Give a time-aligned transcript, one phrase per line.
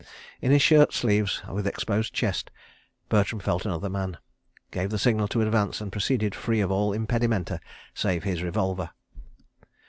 [0.41, 2.49] In his shirt sleeves, with exposed chest,
[3.07, 4.17] Bertram felt another man,
[4.71, 7.59] gave the signal to advance, and proceeded free of all impedimenta
[7.93, 8.89] save his revolver.